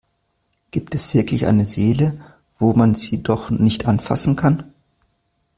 [0.71, 2.17] Gibt es wirklich eine Seele,
[2.57, 4.73] wo man sie doch nicht anfassen kann?